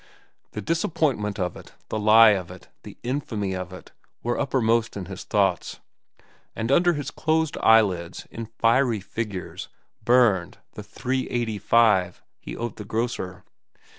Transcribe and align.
The 0.53 0.63
disappointment 0.63 1.37
of 1.39 1.55
it, 1.55 1.75
the 1.89 1.99
lie 1.99 2.31
of 2.31 2.49
it, 2.49 2.69
the 2.81 2.97
infamy 3.03 3.53
of 3.53 3.71
it, 3.71 3.91
were 4.23 4.39
uppermost 4.39 4.97
in 4.97 5.05
his 5.05 5.23
thoughts; 5.23 5.79
and 6.55 6.71
under 6.71 6.93
his 6.93 7.11
closed 7.11 7.55
eyelids, 7.61 8.25
in 8.31 8.47
fiery 8.47 8.99
figures, 8.99 9.69
burned 10.03 10.57
the 10.73 10.81
"$3.85" 10.81 12.15
he 12.39 12.57
owed 12.57 12.77
the 12.77 12.83
grocer. 12.83 13.43